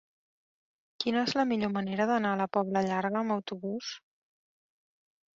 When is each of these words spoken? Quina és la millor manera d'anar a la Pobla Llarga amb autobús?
Quina 1.03 1.19
és 1.27 1.33
la 1.39 1.43
millor 1.49 1.69
manera 1.75 2.07
d'anar 2.11 2.31
a 2.35 2.39
la 2.39 2.47
Pobla 2.57 2.81
Llarga 2.87 3.19
amb 3.21 3.35
autobús? 3.35 3.91